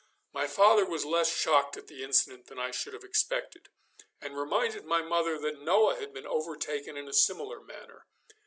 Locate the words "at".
1.77-1.85